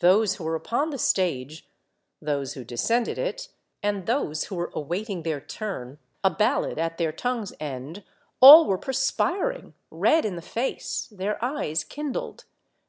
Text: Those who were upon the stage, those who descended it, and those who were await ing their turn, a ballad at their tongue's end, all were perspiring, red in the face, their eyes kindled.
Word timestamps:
Those 0.00 0.34
who 0.34 0.42
were 0.42 0.56
upon 0.56 0.90
the 0.90 0.98
stage, 0.98 1.70
those 2.20 2.54
who 2.54 2.64
descended 2.64 3.18
it, 3.18 3.50
and 3.84 4.04
those 4.06 4.46
who 4.46 4.56
were 4.56 4.72
await 4.74 5.08
ing 5.08 5.22
their 5.22 5.40
turn, 5.40 6.00
a 6.24 6.30
ballad 6.30 6.76
at 6.76 6.98
their 6.98 7.12
tongue's 7.12 7.52
end, 7.60 8.02
all 8.40 8.66
were 8.66 8.78
perspiring, 8.78 9.74
red 9.88 10.24
in 10.24 10.34
the 10.34 10.42
face, 10.42 11.06
their 11.12 11.38
eyes 11.40 11.84
kindled. 11.84 12.46